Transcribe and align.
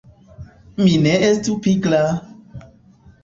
Mi 0.81 0.95
ne 1.03 1.11
estu 1.27 1.57
pigra! 1.67 2.01